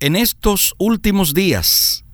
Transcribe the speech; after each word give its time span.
En 0.00 0.16
estos 0.16 0.74
últimos 0.78 1.32
días, 1.32 2.04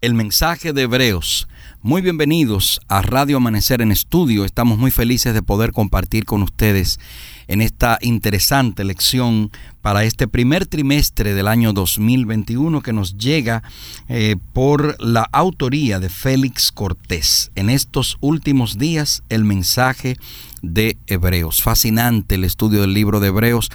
el 0.00 0.14
mensaje 0.14 0.72
de 0.72 0.82
Hebreos 0.82 1.48
muy 1.84 2.00
bienvenidos 2.00 2.80
a 2.86 3.02
Radio 3.02 3.38
Amanecer 3.38 3.82
en 3.82 3.90
Estudio. 3.90 4.44
Estamos 4.44 4.78
muy 4.78 4.92
felices 4.92 5.34
de 5.34 5.42
poder 5.42 5.72
compartir 5.72 6.24
con 6.24 6.42
ustedes 6.42 7.00
en 7.48 7.60
esta 7.60 7.98
interesante 8.00 8.84
lección 8.84 9.50
para 9.80 10.04
este 10.04 10.28
primer 10.28 10.66
trimestre 10.66 11.34
del 11.34 11.48
año 11.48 11.72
2021 11.72 12.82
que 12.82 12.92
nos 12.92 13.16
llega 13.16 13.62
eh, 14.08 14.36
por 14.52 14.96
la 15.02 15.28
autoría 15.32 15.98
de 15.98 16.08
Félix 16.08 16.70
Cortés. 16.70 17.50
En 17.54 17.68
estos 17.68 18.16
últimos 18.20 18.78
días, 18.78 19.22
el 19.28 19.44
mensaje 19.44 20.16
de 20.62 20.96
Hebreos. 21.08 21.60
Fascinante 21.60 22.36
el 22.36 22.44
estudio 22.44 22.82
del 22.82 22.94
libro 22.94 23.20
de 23.20 23.28
Hebreos. 23.28 23.70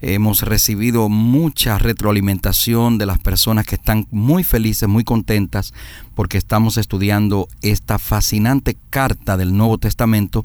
Hemos 0.00 0.42
recibido 0.42 1.08
mucha 1.08 1.78
retroalimentación 1.78 2.98
de 2.98 3.06
las 3.06 3.20
personas 3.20 3.64
que 3.64 3.76
están 3.76 4.08
muy 4.10 4.42
felices, 4.42 4.88
muy 4.88 5.04
contentas, 5.04 5.72
porque 6.16 6.38
estamos 6.38 6.76
estudiando 6.76 7.48
esta 7.62 8.00
fascinante 8.00 8.76
carta 8.90 9.36
del 9.36 9.56
Nuevo 9.56 9.78
Testamento, 9.78 10.44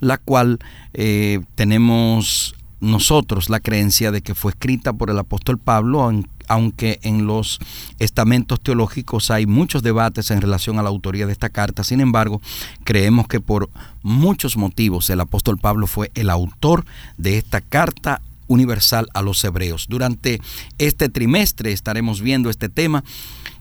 la 0.00 0.18
cual 0.18 0.58
eh, 0.94 1.40
tenemos 1.54 2.54
nosotros 2.80 3.48
la 3.48 3.60
creencia 3.60 4.10
de 4.10 4.22
que 4.22 4.34
fue 4.34 4.52
escrita 4.52 4.92
por 4.92 5.10
el 5.10 5.18
apóstol 5.18 5.58
Pablo, 5.58 6.10
aunque 6.48 7.00
en 7.02 7.26
los 7.26 7.58
estamentos 7.98 8.60
teológicos 8.60 9.30
hay 9.30 9.46
muchos 9.46 9.82
debates 9.82 10.30
en 10.30 10.40
relación 10.40 10.78
a 10.78 10.82
la 10.82 10.88
autoría 10.88 11.26
de 11.26 11.32
esta 11.32 11.48
carta. 11.48 11.84
Sin 11.84 12.00
embargo, 12.00 12.40
creemos 12.84 13.26
que 13.28 13.40
por 13.40 13.70
muchos 14.02 14.56
motivos 14.56 15.10
el 15.10 15.20
apóstol 15.20 15.58
Pablo 15.58 15.86
fue 15.86 16.10
el 16.14 16.30
autor 16.30 16.84
de 17.16 17.38
esta 17.38 17.60
carta 17.60 18.20
universal 18.48 19.08
a 19.14 19.22
los 19.22 19.42
hebreos. 19.42 19.86
Durante 19.88 20.40
este 20.78 21.08
trimestre 21.08 21.72
estaremos 21.72 22.20
viendo 22.20 22.50
este 22.50 22.68
tema 22.68 23.02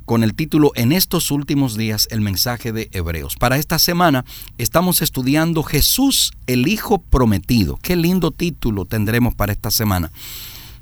con 0.06 0.24
el 0.24 0.36
título 0.36 0.72
En 0.76 0.92
estos 0.92 1.32
últimos 1.32 1.76
días 1.76 2.08
el 2.12 2.22
mensaje 2.22 2.72
de 2.72 2.90
Hebreos. 2.94 3.36
Para 3.36 3.58
esta 3.58 3.80
semana 3.80 4.24
estamos 4.58 5.02
estudiando 5.02 5.64
Jesús 5.64 6.32
el 6.48 6.68
Hijo 6.68 7.00
prometido. 7.00 7.78
Qué 7.82 7.96
lindo 7.96 8.32
título 8.32 8.86
tendremos 8.86 9.34
para 9.34 9.52
esta 9.52 9.72
semana. 9.72 10.12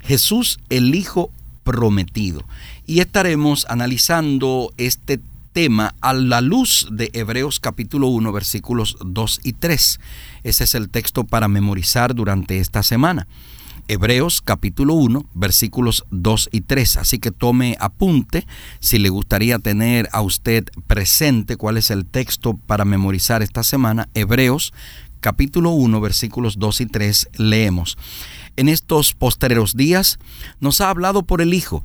Jesús 0.02 0.60
el 0.68 0.94
Hijo 0.94 1.30
prometido. 1.64 2.44
Y 2.86 3.00
estaremos 3.00 3.66
analizando 3.68 4.72
este 4.76 5.20
tema 5.52 5.94
a 6.00 6.12
la 6.12 6.40
luz 6.40 6.88
de 6.90 7.10
Hebreos 7.14 7.60
capítulo 7.60 8.08
1 8.08 8.32
versículos 8.32 8.96
2 9.04 9.40
y 9.44 9.54
3. 9.54 10.00
Ese 10.42 10.64
es 10.64 10.74
el 10.74 10.90
texto 10.90 11.24
para 11.24 11.48
memorizar 11.48 12.14
durante 12.14 12.58
esta 12.58 12.82
semana. 12.82 13.26
Hebreos 13.86 14.40
capítulo 14.40 14.94
1, 14.94 15.26
versículos 15.34 16.04
2 16.10 16.48
y 16.52 16.62
3. 16.62 16.96
Así 16.96 17.18
que 17.18 17.30
tome 17.30 17.76
apunte 17.80 18.46
si 18.80 18.98
le 18.98 19.10
gustaría 19.10 19.58
tener 19.58 20.08
a 20.12 20.22
usted 20.22 20.64
presente 20.86 21.56
cuál 21.56 21.76
es 21.76 21.90
el 21.90 22.06
texto 22.06 22.54
para 22.66 22.86
memorizar 22.86 23.42
esta 23.42 23.62
semana. 23.62 24.08
Hebreos 24.14 24.72
capítulo 25.20 25.70
1, 25.70 26.00
versículos 26.00 26.58
2 26.58 26.80
y 26.80 26.86
3 26.86 27.28
leemos. 27.36 27.98
En 28.56 28.70
estos 28.70 29.12
postreros 29.12 29.76
días 29.76 30.18
nos 30.60 30.80
ha 30.80 30.88
hablado 30.88 31.22
por 31.22 31.42
el 31.42 31.52
Hijo, 31.52 31.84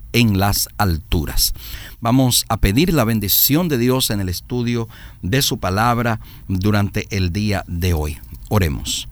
en 0.13 0.39
las 0.39 0.69
alturas. 0.77 1.53
Vamos 1.99 2.45
a 2.49 2.57
pedir 2.57 2.93
la 2.93 3.03
bendición 3.03 3.67
de 3.69 3.77
Dios 3.77 4.09
en 4.09 4.21
el 4.21 4.29
estudio 4.29 4.87
de 5.21 5.41
su 5.41 5.59
palabra 5.59 6.19
durante 6.47 7.07
el 7.15 7.31
día 7.31 7.63
de 7.67 7.93
hoy. 7.93 8.17
Oremos. 8.49 9.07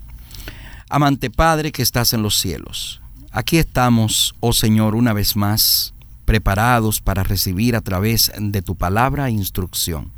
Amante 0.89 1.29
Padre 1.29 1.71
que 1.71 1.83
estás 1.83 2.13
en 2.13 2.23
los 2.23 2.37
cielos 2.39 2.99
Aquí 3.31 3.59
estamos, 3.59 4.33
oh 4.39 4.53
Señor, 4.53 4.95
una 4.95 5.13
vez 5.13 5.35
más, 5.35 5.93
preparados 6.25 6.99
para 6.99 7.23
recibir 7.23 7.75
a 7.75 7.81
través 7.81 8.31
de 8.39 8.63
tu 8.63 8.75
palabra 8.75 9.27
e 9.27 9.31
instrucción. 9.31 10.11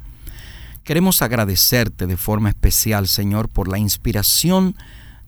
Queremos 0.85 1.21
agradecerte 1.21 2.07
de 2.07 2.15
forma 2.15 2.49
especial, 2.49 3.09
Señor, 3.09 3.49
por 3.49 3.67
la 3.67 3.77
inspiración 3.77 4.75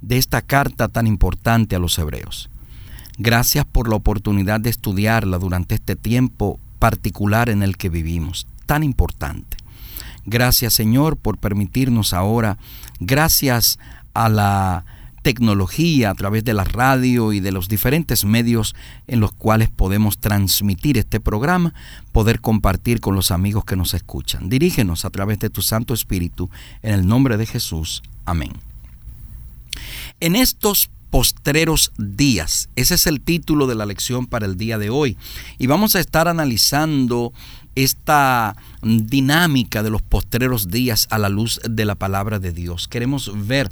de 0.01 0.17
esta 0.17 0.41
carta 0.41 0.87
tan 0.87 1.07
importante 1.07 1.75
a 1.75 1.79
los 1.79 1.99
hebreos. 1.99 2.49
Gracias 3.17 3.65
por 3.65 3.89
la 3.89 3.95
oportunidad 3.95 4.59
de 4.59 4.69
estudiarla 4.69 5.37
durante 5.37 5.75
este 5.75 5.95
tiempo 5.95 6.59
particular 6.79 7.49
en 7.49 7.63
el 7.63 7.77
que 7.77 7.89
vivimos, 7.89 8.47
tan 8.65 8.83
importante. 8.83 9.57
Gracias, 10.25 10.73
Señor, 10.73 11.17
por 11.17 11.37
permitirnos 11.37 12.13
ahora, 12.13 12.57
gracias 12.99 13.77
a 14.13 14.29
la 14.29 14.85
tecnología, 15.21 16.09
a 16.09 16.15
través 16.15 16.43
de 16.43 16.53
la 16.53 16.65
radio 16.65 17.33
y 17.33 17.39
de 17.39 17.51
los 17.51 17.69
diferentes 17.69 18.25
medios 18.25 18.75
en 19.07 19.21
los 19.21 19.31
cuales 19.31 19.69
podemos 19.69 20.17
transmitir 20.17 20.97
este 20.97 21.19
programa, 21.19 21.73
poder 22.11 22.41
compartir 22.41 22.99
con 22.99 23.15
los 23.15 23.31
amigos 23.31 23.63
que 23.63 23.75
nos 23.75 23.93
escuchan. 23.93 24.49
Dirígenos 24.49 25.05
a 25.05 25.09
través 25.09 25.39
de 25.39 25.49
tu 25.49 25.61
Santo 25.61 25.93
Espíritu, 25.93 26.49
en 26.81 26.93
el 26.93 27.07
nombre 27.07 27.37
de 27.37 27.45
Jesús. 27.45 28.03
Amén. 28.25 28.51
En 30.19 30.35
estos 30.35 30.89
postreros 31.13 31.91
días. 31.99 32.69
Ese 32.75 32.95
es 32.95 33.05
el 33.05 33.21
título 33.21 33.67
de 33.67 33.75
la 33.75 33.85
lección 33.85 34.25
para 34.25 34.47
el 34.47 34.57
día 34.57 34.79
de 34.79 34.89
hoy. 34.89 35.15
Y 35.59 35.67
vamos 35.67 35.95
a 35.95 35.99
estar 35.99 36.27
analizando 36.27 37.33
esta 37.75 38.55
dinámica 38.81 39.83
de 39.83 39.91
los 39.91 40.01
postreros 40.01 40.71
días 40.71 41.05
a 41.11 41.19
la 41.19 41.29
luz 41.29 41.61
de 41.69 41.85
la 41.85 41.93
palabra 41.93 42.39
de 42.39 42.51
Dios. 42.51 42.87
Queremos 42.87 43.31
ver 43.47 43.69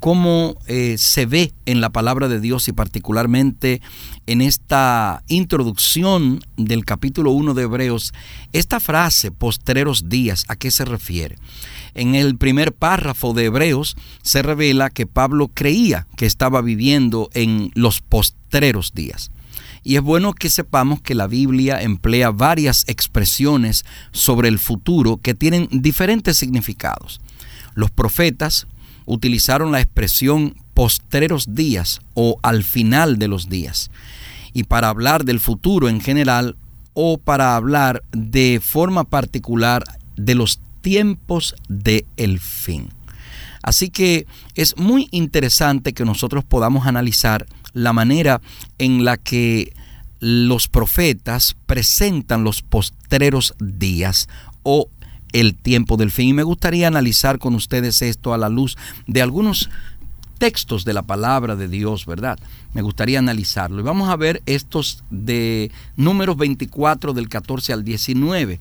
cómo 0.00 0.56
eh, 0.66 0.96
se 0.98 1.26
ve 1.26 1.52
en 1.66 1.80
la 1.80 1.90
palabra 1.90 2.28
de 2.28 2.40
Dios 2.40 2.66
y 2.68 2.72
particularmente 2.72 3.80
en 4.26 4.40
esta 4.40 5.22
introducción 5.28 6.40
del 6.56 6.84
capítulo 6.84 7.30
1 7.32 7.54
de 7.54 7.62
Hebreos, 7.62 8.12
esta 8.52 8.80
frase, 8.80 9.30
postreros 9.30 10.08
días, 10.08 10.44
¿a 10.48 10.56
qué 10.56 10.70
se 10.70 10.86
refiere? 10.86 11.36
En 11.94 12.14
el 12.14 12.36
primer 12.36 12.72
párrafo 12.72 13.34
de 13.34 13.44
Hebreos 13.44 13.96
se 14.22 14.42
revela 14.42 14.90
que 14.90 15.06
Pablo 15.06 15.48
creía 15.48 16.06
que 16.16 16.26
estaba 16.26 16.62
viviendo 16.62 17.28
en 17.34 17.70
los 17.74 18.00
postreros 18.00 18.94
días. 18.94 19.30
Y 19.82 19.96
es 19.96 20.02
bueno 20.02 20.32
que 20.32 20.50
sepamos 20.50 21.00
que 21.00 21.14
la 21.14 21.26
Biblia 21.26 21.82
emplea 21.82 22.30
varias 22.30 22.84
expresiones 22.86 23.84
sobre 24.12 24.48
el 24.48 24.58
futuro 24.58 25.18
que 25.18 25.34
tienen 25.34 25.68
diferentes 25.70 26.36
significados. 26.36 27.20
Los 27.74 27.90
profetas 27.90 28.66
utilizaron 29.10 29.72
la 29.72 29.80
expresión 29.80 30.54
postreros 30.72 31.54
días 31.56 32.00
o 32.14 32.38
al 32.42 32.62
final 32.62 33.18
de 33.18 33.26
los 33.26 33.48
días. 33.48 33.90
Y 34.52 34.64
para 34.64 34.88
hablar 34.88 35.24
del 35.24 35.40
futuro 35.40 35.88
en 35.88 36.00
general 36.00 36.56
o 36.94 37.18
para 37.18 37.56
hablar 37.56 38.04
de 38.12 38.60
forma 38.62 39.02
particular 39.02 39.82
de 40.16 40.36
los 40.36 40.60
tiempos 40.80 41.56
del 41.68 42.06
el 42.16 42.38
fin. 42.38 42.90
Así 43.62 43.90
que 43.90 44.26
es 44.54 44.76
muy 44.76 45.08
interesante 45.10 45.92
que 45.92 46.04
nosotros 46.04 46.44
podamos 46.44 46.86
analizar 46.86 47.46
la 47.72 47.92
manera 47.92 48.40
en 48.78 49.04
la 49.04 49.16
que 49.16 49.72
los 50.20 50.68
profetas 50.68 51.56
presentan 51.66 52.44
los 52.44 52.62
postreros 52.62 53.54
días 53.58 54.28
o 54.62 54.88
el 55.32 55.54
tiempo 55.54 55.96
del 55.96 56.10
fin. 56.10 56.28
Y 56.28 56.32
me 56.32 56.42
gustaría 56.42 56.86
analizar 56.86 57.38
con 57.38 57.54
ustedes 57.54 58.02
esto 58.02 58.34
a 58.34 58.38
la 58.38 58.48
luz 58.48 58.76
de 59.06 59.22
algunos 59.22 59.70
textos 60.38 60.84
de 60.84 60.94
la 60.94 61.02
palabra 61.02 61.54
de 61.54 61.68
Dios, 61.68 62.06
¿verdad? 62.06 62.38
Me 62.72 62.82
gustaría 62.82 63.18
analizarlo. 63.18 63.80
Y 63.80 63.84
vamos 63.84 64.08
a 64.08 64.16
ver 64.16 64.42
estos 64.46 65.04
de 65.10 65.70
números 65.96 66.36
24 66.36 67.12
del 67.12 67.28
14 67.28 67.74
al 67.74 67.84
19. 67.84 68.58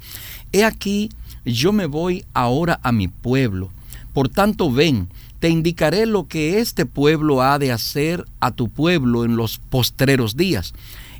He 0.51 0.65
aquí 0.65 1.09
yo 1.45 1.71
me 1.71 1.85
voy 1.85 2.25
ahora 2.33 2.79
a 2.83 2.91
mi 2.91 3.07
pueblo. 3.07 3.71
Por 4.13 4.29
tanto, 4.29 4.71
ven, 4.71 5.07
te 5.39 5.49
indicaré 5.49 6.05
lo 6.05 6.27
que 6.27 6.59
este 6.59 6.85
pueblo 6.85 7.41
ha 7.41 7.59
de 7.59 7.71
hacer 7.71 8.25
a 8.39 8.51
tu 8.51 8.69
pueblo 8.69 9.23
en 9.23 9.37
los 9.37 9.57
postreros 9.57 10.35
días 10.35 10.73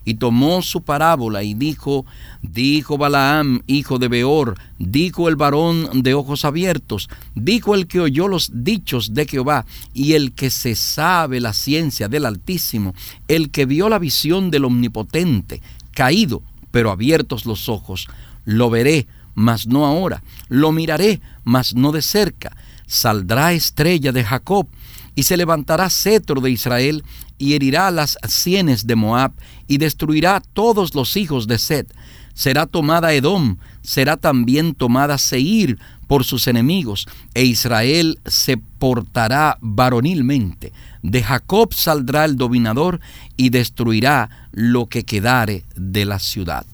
y 0.06 0.16
tomó 0.16 0.62
su 0.62 0.82
parábola 0.82 1.44
y 1.44 1.54
dijo, 1.54 2.06
dijo 2.42 2.98
Balaam, 2.98 3.62
hijo 3.68 4.00
de 4.00 4.08
Beor, 4.08 4.56
dijo 4.78 5.30
el 5.30 5.36
varón 5.36 6.02
de 6.04 6.14
ojos 6.14 6.46
abiertos, 6.46 7.10
dijo 7.36 7.76
el 7.76 7.88
que 7.88 8.00
oyó 8.00 8.28
los 8.28 8.52
dichos 8.54 9.14
de 9.14 9.28
Jehová 9.28 9.66
y 9.94 10.14
el 10.14 10.34
que 10.34 10.50
se 10.50 10.76
sabe 10.76 11.40
la 11.40 11.54
ciencia 11.54 12.08
del 12.08 12.26
Altísimo, 12.26 12.94
el 13.28 13.52
que 13.52 13.66
vio 13.66 13.90
la 13.90 14.00
visión 14.00 14.52
del 14.52 14.66
Omnipotente, 14.66 15.62
caído, 15.92 16.42
pero 16.72 16.92
abiertos 16.92 17.46
los 17.46 17.70
ojos, 17.70 18.08
lo 18.46 18.70
veré, 18.70 19.08
mas 19.36 19.68
no 19.68 19.86
ahora, 19.86 20.24
lo 20.48 20.72
miraré, 20.72 21.22
mas 21.44 21.76
no 21.76 21.92
de 21.92 22.02
cerca, 22.02 22.56
saldrá 22.88 23.54
estrella 23.54 24.12
de 24.12 24.24
Jacob, 24.24 24.68
y 25.16 25.24
se 25.24 25.38
levantará 25.38 25.90
cetro 25.90 26.42
de 26.42 26.52
Israel, 26.52 27.04
y 27.38 27.54
herirá 27.54 27.92
las 27.92 28.18
sienes 28.28 28.86
de 28.88 28.96
Moab, 28.96 29.32
y 29.68 29.78
destruirá 29.78 30.42
todos 30.54 30.96
los 30.96 31.16
hijos 31.18 31.48
de 31.48 31.58
Set. 31.58 31.94
Será 32.34 32.66
tomada 32.66 33.14
Edom, 33.14 33.58
será 33.82 34.18
también 34.18 34.74
tomada 34.74 35.18
Seir 35.18 35.78
por 36.08 36.24
sus 36.24 36.48
enemigos, 36.48 37.08
e 37.34 37.44
Israel 37.44 38.20
se 38.26 38.58
portará 38.58 39.58
varonilmente. 39.62 40.74
De 41.04 41.24
Jacob 41.24 41.74
saldrá 41.74 42.26
el 42.26 42.36
dominador, 42.36 43.00
y 43.38 43.50
destruirá 43.50 44.50
lo 44.52 44.88
que 44.88 45.06
quedare 45.06 45.64
de 45.76 46.06
la 46.06 46.20
ciudad. 46.20 46.66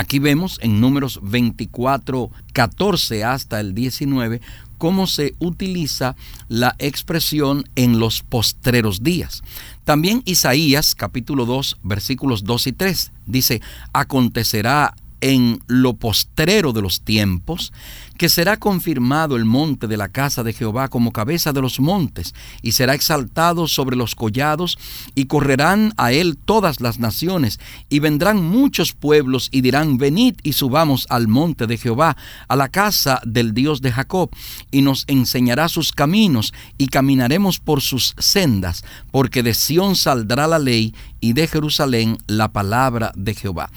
Aquí 0.00 0.18
vemos 0.18 0.58
en 0.62 0.80
números 0.80 1.20
24, 1.22 2.30
14 2.54 3.22
hasta 3.22 3.60
el 3.60 3.74
19 3.74 4.40
cómo 4.78 5.06
se 5.06 5.34
utiliza 5.40 6.16
la 6.48 6.74
expresión 6.78 7.64
en 7.76 7.98
los 7.98 8.22
postreros 8.22 9.02
días. 9.02 9.42
También 9.84 10.22
Isaías 10.24 10.94
capítulo 10.94 11.44
2 11.44 11.80
versículos 11.82 12.44
2 12.44 12.68
y 12.68 12.72
3 12.72 13.12
dice, 13.26 13.60
acontecerá 13.92 14.94
en 15.20 15.60
lo 15.66 15.94
postrero 15.94 16.72
de 16.72 16.82
los 16.82 17.02
tiempos, 17.02 17.72
que 18.20 18.28
será 18.28 18.58
confirmado 18.58 19.36
el 19.36 19.46
monte 19.46 19.86
de 19.86 19.96
la 19.96 20.10
casa 20.10 20.42
de 20.42 20.52
Jehová 20.52 20.88
como 20.88 21.10
cabeza 21.10 21.54
de 21.54 21.62
los 21.62 21.80
montes, 21.80 22.34
y 22.60 22.72
será 22.72 22.92
exaltado 22.92 23.66
sobre 23.66 23.96
los 23.96 24.14
collados, 24.14 24.76
y 25.14 25.24
correrán 25.24 25.94
a 25.96 26.12
él 26.12 26.36
todas 26.36 26.82
las 26.82 26.98
naciones, 26.98 27.60
y 27.88 27.98
vendrán 28.00 28.44
muchos 28.44 28.92
pueblos, 28.92 29.48
y 29.52 29.62
dirán, 29.62 29.96
venid 29.96 30.34
y 30.42 30.52
subamos 30.52 31.06
al 31.08 31.28
monte 31.28 31.66
de 31.66 31.78
Jehová, 31.78 32.14
a 32.46 32.56
la 32.56 32.68
casa 32.68 33.22
del 33.24 33.54
Dios 33.54 33.80
de 33.80 33.90
Jacob, 33.90 34.28
y 34.70 34.82
nos 34.82 35.04
enseñará 35.06 35.70
sus 35.70 35.92
caminos, 35.92 36.52
y 36.76 36.88
caminaremos 36.88 37.58
por 37.58 37.80
sus 37.80 38.14
sendas, 38.18 38.84
porque 39.10 39.42
de 39.42 39.54
Sión 39.54 39.96
saldrá 39.96 40.46
la 40.46 40.58
ley, 40.58 40.94
y 41.20 41.32
de 41.32 41.46
Jerusalén 41.46 42.18
la 42.26 42.52
palabra 42.52 43.12
de 43.16 43.34
Jehová 43.34 43.70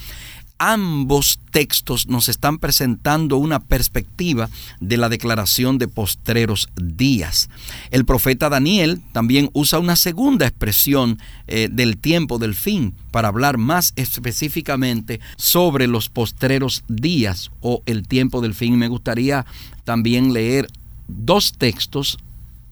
ambos 0.66 1.40
textos 1.52 2.08
nos 2.08 2.30
están 2.30 2.58
presentando 2.58 3.36
una 3.36 3.60
perspectiva 3.60 4.50
de 4.80 4.96
la 4.96 5.10
declaración 5.10 5.78
de 5.78 5.90
postreros 5.90 6.70
días. 6.82 7.50
El 7.92 8.06
profeta 8.06 8.48
Daniel 8.48 9.02
también 9.12 9.50
usa 9.52 9.80
una 9.80 9.98
segunda 9.98 10.48
expresión 10.48 11.20
eh, 11.48 11.68
del 11.70 11.98
tiempo 11.98 12.40
del 12.40 12.56
fin 12.56 12.96
para 13.12 13.28
hablar 13.28 13.58
más 13.58 13.92
específicamente 13.98 15.20
sobre 15.36 15.88
los 15.88 16.08
postreros 16.08 16.86
días 16.88 17.52
o 17.60 17.84
el 17.86 18.08
tiempo 18.08 18.40
del 18.40 18.56
fin. 18.56 18.78
Me 18.78 18.88
gustaría 18.88 19.46
también 19.84 20.32
leer 20.32 20.70
dos 21.10 21.52
textos 21.58 22.18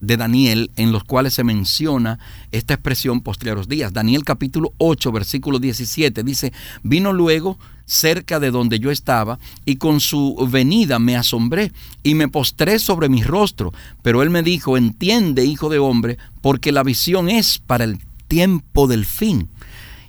de 0.00 0.16
Daniel 0.16 0.70
en 0.76 0.92
los 0.92 1.04
cuales 1.04 1.34
se 1.34 1.44
menciona 1.44 2.18
esta 2.52 2.74
expresión 2.74 3.20
postreros 3.20 3.68
días. 3.68 3.92
Daniel 3.92 4.24
capítulo 4.24 4.72
8 4.78 5.12
versículo 5.12 5.58
17 5.58 6.22
dice, 6.22 6.54
vino 6.82 7.12
luego 7.12 7.58
cerca 7.86 8.40
de 8.40 8.50
donde 8.50 8.78
yo 8.78 8.90
estaba, 8.90 9.38
y 9.64 9.76
con 9.76 10.00
su 10.00 10.48
venida 10.50 10.98
me 10.98 11.16
asombré 11.16 11.72
y 12.02 12.14
me 12.14 12.28
postré 12.28 12.78
sobre 12.78 13.08
mi 13.08 13.22
rostro. 13.22 13.72
Pero 14.02 14.22
él 14.22 14.30
me 14.30 14.42
dijo, 14.42 14.76
entiende, 14.76 15.44
hijo 15.44 15.68
de 15.68 15.78
hombre, 15.78 16.18
porque 16.40 16.72
la 16.72 16.82
visión 16.82 17.28
es 17.28 17.58
para 17.58 17.84
el 17.84 17.98
tiempo 18.28 18.86
del 18.86 19.04
fin. 19.04 19.48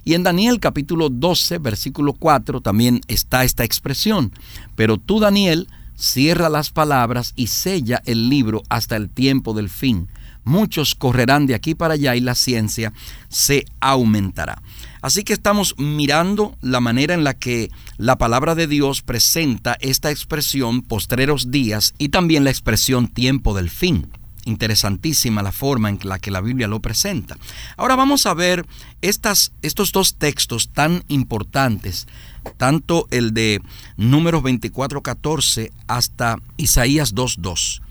Y 0.05 0.15
en 0.15 0.23
Daniel 0.23 0.59
capítulo 0.59 1.09
12, 1.09 1.59
versículo 1.59 2.13
4 2.13 2.61
también 2.61 3.01
está 3.07 3.43
esta 3.43 3.63
expresión. 3.63 4.33
Pero 4.75 4.97
tú, 4.97 5.19
Daniel, 5.19 5.67
cierra 5.95 6.49
las 6.49 6.71
palabras 6.71 7.33
y 7.35 7.47
sella 7.47 8.01
el 8.05 8.29
libro 8.29 8.63
hasta 8.69 8.95
el 8.97 9.09
tiempo 9.09 9.53
del 9.53 9.69
fin. 9.69 10.09
Muchos 10.43 10.95
correrán 10.95 11.45
de 11.45 11.55
aquí 11.55 11.73
para 11.73 11.93
allá 11.93 12.15
y 12.15 12.19
la 12.19 12.35
ciencia 12.35 12.91
se 13.29 13.65
aumentará. 13.79 14.61
Así 15.03 15.25
que 15.25 15.33
estamos 15.33 15.75
mirando 15.77 16.55
la 16.61 16.79
manera 16.79 17.13
en 17.13 17.25
la 17.25 17.33
que 17.33 17.69
la 17.97 18.17
palabra 18.17 18.55
de 18.55 18.67
Dios 18.67 19.01
presenta 19.01 19.77
esta 19.81 20.11
expresión 20.11 20.81
postreros 20.81 21.51
días 21.51 21.93
y 21.97 22.07
también 22.07 22.45
la 22.45 22.51
expresión 22.51 23.09
tiempo 23.09 23.53
del 23.53 23.69
fin. 23.69 24.07
Interesantísima 24.45 25.43
la 25.43 25.51
forma 25.51 25.89
en 25.89 25.99
la 26.03 26.19
que 26.19 26.31
la 26.31 26.39
Biblia 26.39 26.69
lo 26.69 26.79
presenta. 26.79 27.35
Ahora 27.75 27.97
vamos 27.97 28.25
a 28.25 28.33
ver 28.33 28.65
estas, 29.01 29.51
estos 29.61 29.91
dos 29.91 30.15
textos 30.15 30.69
tan 30.69 31.03
importantes, 31.09 32.07
tanto 32.55 33.05
el 33.11 33.33
de 33.33 33.61
Números 33.97 34.41
24:14 34.41 35.73
hasta 35.87 36.37
Isaías 36.55 37.13
2:2 37.13 37.81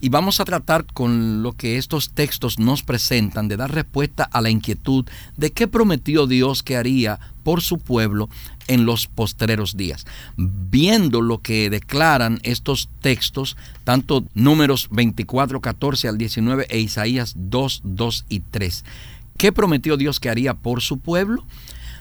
y 0.00 0.08
vamos 0.08 0.40
a 0.40 0.44
tratar 0.44 0.84
con 0.86 1.42
lo 1.42 1.52
que 1.52 1.76
estos 1.76 2.10
textos 2.10 2.58
nos 2.58 2.82
presentan 2.82 3.48
de 3.48 3.56
dar 3.56 3.72
respuesta 3.72 4.24
a 4.24 4.40
la 4.40 4.50
inquietud 4.50 5.06
de 5.36 5.52
qué 5.52 5.66
prometió 5.66 6.26
Dios 6.26 6.62
que 6.62 6.76
haría 6.76 7.18
por 7.42 7.62
su 7.62 7.78
pueblo 7.78 8.28
en 8.68 8.86
los 8.86 9.06
postreros 9.06 9.76
días. 9.76 10.06
Viendo 10.36 11.20
lo 11.20 11.38
que 11.38 11.70
declaran 11.70 12.40
estos 12.42 12.88
textos, 13.00 13.56
tanto 13.84 14.24
números 14.34 14.88
24, 14.90 15.60
14 15.60 16.08
al 16.08 16.18
19 16.18 16.66
e 16.68 16.78
Isaías 16.78 17.34
2, 17.36 17.80
2 17.84 18.26
y 18.28 18.40
3. 18.40 18.84
¿Qué 19.36 19.52
prometió 19.52 19.96
Dios 19.96 20.20
que 20.20 20.30
haría 20.30 20.54
por 20.54 20.82
su 20.82 20.98
pueblo? 20.98 21.44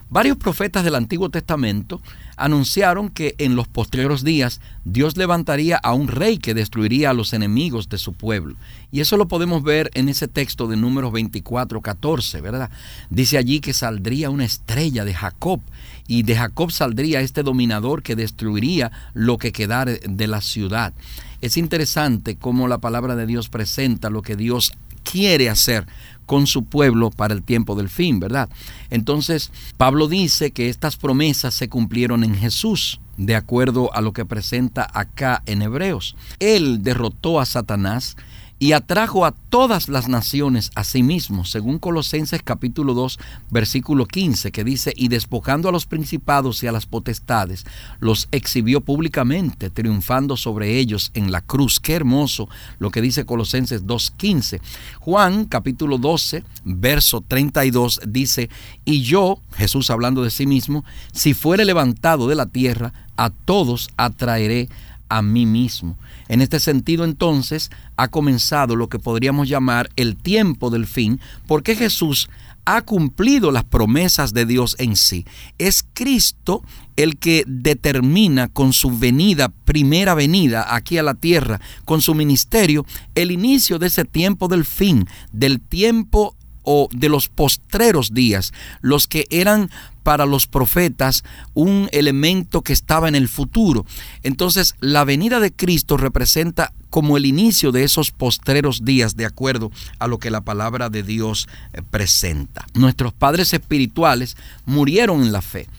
Varios 0.10 0.38
profetas 0.38 0.86
del 0.86 0.96
Antiguo 0.96 1.30
Testamento 1.30 2.02
anunciaron 2.38 3.10
que 3.10 3.36
en 3.40 3.58
los 3.58 3.68
postreros 3.68 4.24
días 4.24 4.62
Dios 4.86 5.18
levantaría 5.18 5.76
a 5.76 5.94
un 5.94 6.08
rey 6.08 6.38
que 6.38 6.54
destruiría 6.54 7.10
a 7.10 7.14
los 7.14 7.34
enemigos 7.34 7.90
de 7.90 7.98
su 7.98 8.14
pueblo. 8.14 8.56
Y 8.90 9.02
eso 9.02 9.18
lo 9.18 9.28
podemos 9.28 9.64
ver 9.64 9.92
en 9.96 10.08
ese 10.08 10.30
texto 10.30 10.68
de 10.68 10.78
números 10.78 11.12
24, 11.12 11.82
14, 11.82 12.40
¿verdad? 12.40 12.70
Dice 13.10 13.38
allí 13.38 13.60
que 13.60 13.74
saldría 13.74 14.30
una 14.30 14.46
estrella 14.46 15.04
de 15.04 15.14
Jacob 15.14 15.60
y 16.08 16.24
de 16.24 16.38
Jacob 16.38 16.72
saldría 16.72 17.20
este 17.20 17.44
dominador 17.44 18.02
que 18.02 18.16
destruiría 18.16 18.94
lo 19.14 19.38
que 19.38 19.52
quedara 19.52 19.92
de 19.92 20.28
la 20.28 20.40
ciudad. 20.40 20.94
Es 21.42 21.58
interesante 21.58 22.38
cómo 22.38 22.70
la 22.70 22.78
palabra 22.78 23.18
de 23.18 23.26
Dios 23.26 23.50
presenta 23.50 24.10
lo 24.10 24.22
que 24.22 24.38
Dios 24.38 24.72
quiere 25.12 25.50
hacer 25.50 25.86
con 26.26 26.46
su 26.46 26.66
pueblo 26.66 27.10
para 27.10 27.34
el 27.34 27.42
tiempo 27.42 27.76
del 27.76 27.90
fin, 27.90 28.20
¿verdad? 28.20 28.50
Entonces, 28.90 29.52
Pablo 29.78 30.08
dice 30.08 30.52
que 30.52 30.70
estas 30.70 30.98
promesas 30.98 31.54
se 31.54 31.70
cumplieron 31.70 32.24
en 32.24 32.36
Jesús, 32.36 33.00
de 33.16 33.36
acuerdo 33.36 33.94
a 33.96 34.02
lo 34.02 34.14
que 34.14 34.26
presenta 34.26 34.88
acá 34.94 35.42
en 35.46 35.62
Hebreos. 35.62 36.16
Él 36.40 36.84
derrotó 36.84 37.40
a 37.40 37.46
Satanás 37.46 38.18
y 38.60 38.72
atrajo 38.72 39.26
a 39.26 39.32
todas 39.32 39.88
las 39.88 40.08
naciones 40.08 40.72
a 40.76 40.84
sí 40.84 41.04
mismo, 41.04 41.46
según 41.46 41.78
Colosenses 41.78 42.42
capítulo 42.44 42.94
2, 42.96 43.20
versículo 43.52 44.08
15, 44.08 44.52
que 44.52 44.64
dice, 44.64 44.94
y 44.96 45.10
despojando 45.10 45.70
a 45.70 45.72
los 45.72 45.86
principados 45.86 46.64
y 46.64 46.68
a 46.68 46.72
las 46.72 46.88
potestades, 46.88 47.66
los 48.00 48.28
exhibió 48.32 48.82
públicamente, 48.82 49.70
triunfando 49.70 50.38
sobre 50.38 50.80
ellos 50.80 51.12
en 51.14 51.32
la 51.32 51.42
cruz. 51.42 51.80
Qué 51.80 51.94
hermoso 51.94 52.50
lo 52.80 52.90
que 52.90 53.02
dice 53.02 53.26
Colosenses 53.26 53.86
2.15. 53.86 54.60
Juan 55.00 55.46
capítulo 55.46 56.00
12, 56.00 56.44
verso 56.66 57.24
32 57.28 58.02
dice, 58.08 58.50
y 58.86 59.04
yo, 59.04 59.40
Jesús 59.56 59.92
hablando 59.92 60.24
de 60.24 60.32
sí 60.32 60.48
mismo, 60.48 60.84
si 61.12 61.36
fuere 61.36 61.64
levantado 61.64 62.28
de 62.28 62.36
la 62.36 62.48
tierra, 62.48 62.94
a 63.18 63.30
todos 63.30 63.90
atraeré 63.98 64.70
a 65.10 65.22
mí 65.22 65.46
mismo. 65.46 65.98
En 66.28 66.42
este 66.42 66.60
sentido 66.60 67.06
entonces 67.06 67.70
ha 67.96 68.08
comenzado 68.10 68.76
lo 68.76 68.90
que 68.90 69.00
podríamos 69.00 69.48
llamar 69.48 69.90
el 69.96 70.16
tiempo 70.16 70.70
del 70.70 70.88
fin, 70.88 71.20
porque 71.48 71.76
Jesús 71.76 72.30
ha 72.66 72.82
cumplido 72.82 73.52
las 73.52 73.64
promesas 73.64 74.34
de 74.34 74.46
Dios 74.46 74.76
en 74.78 74.98
sí. 74.98 75.26
Es 75.58 75.86
Cristo 75.94 76.64
el 76.98 77.18
que 77.18 77.46
determina 77.48 78.50
con 78.50 78.74
su 78.74 78.98
venida, 78.98 79.50
primera 79.64 80.16
venida 80.16 80.76
aquí 80.76 80.98
a 80.98 81.04
la 81.04 81.14
tierra, 81.14 81.62
con 81.86 82.02
su 82.02 82.14
ministerio, 82.14 82.86
el 83.16 83.32
inicio 83.32 83.80
de 83.80 83.88
ese 83.88 84.04
tiempo 84.04 84.50
del 84.50 84.66
fin, 84.66 85.08
del 85.32 85.62
tiempo 85.62 86.36
o 86.70 86.90
de 86.92 87.08
los 87.08 87.30
postreros 87.30 88.14
días, 88.14 88.52
los 88.82 89.08
que 89.08 89.26
eran 89.30 89.72
para 90.04 90.26
los 90.26 90.48
profetas 90.48 91.24
un 91.54 91.88
elemento 91.94 92.62
que 92.62 92.74
estaba 92.74 93.08
en 93.08 93.16
el 93.16 93.30
futuro. 93.30 93.86
Entonces, 94.22 94.76
la 94.82 95.06
venida 95.06 95.40
de 95.40 95.54
Cristo 95.54 95.96
representa 95.96 96.74
como 96.90 97.16
el 97.16 97.26
inicio 97.26 97.72
de 97.72 97.86
esos 97.86 98.12
postreros 98.12 98.84
días, 98.84 99.16
de 99.16 99.26
acuerdo 99.26 99.72
a 99.98 100.08
lo 100.08 100.20
que 100.20 100.30
la 100.30 100.42
palabra 100.42 100.90
de 100.90 101.04
Dios 101.04 101.48
eh, 101.72 101.82
presenta. 101.90 102.66
Nuestros 102.74 103.14
padres 103.14 103.54
espirituales 103.54 104.36
murieron 104.66 105.22
en 105.22 105.32
la 105.32 105.42
fe 105.42 105.70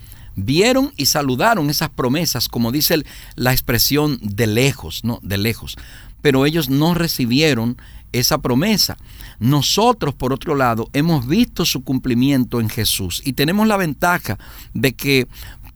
vieron 0.41 0.93
y 0.97 1.07
saludaron 1.07 1.69
esas 1.69 1.91
promesas, 1.91 2.49
como 2.49 2.71
dice 2.71 3.05
la 3.35 3.51
expresión 3.51 4.21
de 4.23 4.47
lejos, 4.47 5.03
¿no? 5.03 5.19
De 5.23 5.37
lejos. 5.37 5.77
Pero 6.23 6.47
ellos 6.47 6.69
no 6.69 6.95
recibieron 6.95 7.77
esa 8.13 8.39
promesa. 8.39 8.97
Nosotros, 9.39 10.15
por 10.15 10.33
otro 10.33 10.55
lado, 10.55 10.89
hemos 10.93 11.27
visto 11.27 11.65
su 11.65 11.85
cumplimiento 11.85 12.61
en 12.61 12.69
Jesús 12.69 13.23
y 13.25 13.35
tenemos 13.35 13.67
la 13.69 13.77
ventaja 13.77 14.39
de 14.75 14.95
que 14.95 15.29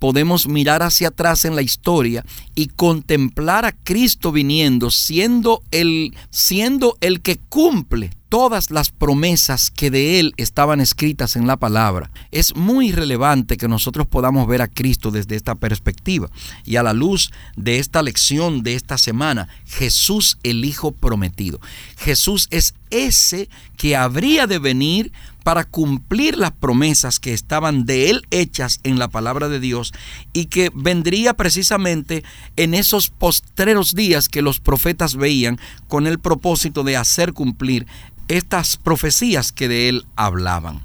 podemos 0.02 0.48
mirar 0.48 0.82
hacia 0.82 1.08
atrás 1.08 1.44
en 1.44 1.54
la 1.54 1.62
historia 1.62 2.24
y 2.56 2.66
contemplar 2.66 3.64
a 3.64 3.70
Cristo 3.70 4.32
viniendo, 4.32 4.90
siendo 4.90 5.62
el, 5.70 6.12
siendo 6.28 6.96
el 7.00 7.20
que 7.20 7.38
cumple 7.38 8.10
todas 8.28 8.72
las 8.72 8.90
promesas 8.90 9.70
que 9.70 9.92
de 9.92 10.18
Él 10.18 10.32
estaban 10.38 10.80
escritas 10.80 11.36
en 11.36 11.46
la 11.46 11.56
palabra. 11.56 12.10
Es 12.32 12.56
muy 12.56 12.90
relevante 12.90 13.56
que 13.56 13.68
nosotros 13.68 14.08
podamos 14.08 14.48
ver 14.48 14.62
a 14.62 14.68
Cristo 14.68 15.12
desde 15.12 15.36
esta 15.36 15.54
perspectiva. 15.54 16.30
Y 16.64 16.76
a 16.76 16.82
la 16.82 16.94
luz 16.94 17.30
de 17.56 17.78
esta 17.78 18.02
lección 18.02 18.62
de 18.62 18.74
esta 18.74 18.98
semana, 18.98 19.48
Jesús 19.66 20.38
el 20.42 20.64
Hijo 20.64 20.90
prometido. 20.90 21.60
Jesús 21.98 22.48
es 22.50 22.74
ese 22.90 23.50
que 23.76 23.96
habría 23.96 24.46
de 24.46 24.58
venir 24.58 25.12
para 25.42 25.64
cumplir 25.64 26.36
las 26.36 26.52
promesas 26.52 27.18
que 27.18 27.32
estaban 27.32 27.84
de 27.84 28.10
él 28.10 28.26
hechas 28.30 28.80
en 28.84 28.98
la 28.98 29.08
palabra 29.08 29.48
de 29.48 29.60
Dios 29.60 29.92
y 30.32 30.46
que 30.46 30.70
vendría 30.74 31.34
precisamente 31.34 32.24
en 32.56 32.74
esos 32.74 33.10
postreros 33.10 33.94
días 33.94 34.28
que 34.28 34.42
los 34.42 34.60
profetas 34.60 35.16
veían 35.16 35.58
con 35.88 36.06
el 36.06 36.18
propósito 36.18 36.84
de 36.84 36.96
hacer 36.96 37.32
cumplir 37.32 37.86
estas 38.28 38.76
profecías 38.76 39.52
que 39.52 39.68
de 39.68 39.88
él 39.88 40.06
hablaban. 40.16 40.80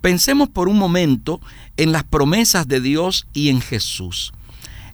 Pensemos 0.00 0.48
por 0.48 0.68
un 0.68 0.78
momento 0.78 1.40
en 1.76 1.92
las 1.92 2.04
promesas 2.04 2.66
de 2.66 2.80
Dios 2.80 3.26
y 3.32 3.48
en 3.48 3.60
Jesús. 3.60 4.32